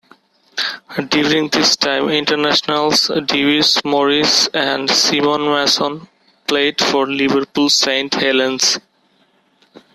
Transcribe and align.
During 1.09 1.49
this 1.49 1.75
time 1.75 2.09
internationals 2.09 3.11
Dewi 3.27 3.61
Morris 3.85 4.47
and 4.47 4.89
Simon 4.89 5.45
Mason 5.45 6.07
played 6.47 6.81
for 6.81 7.05
Liverpool 7.05 7.69
Saint 7.69 8.15
Helens. 8.15 8.79